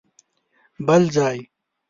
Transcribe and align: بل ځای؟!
بل 0.87 1.03
ځای؟! 1.15 1.37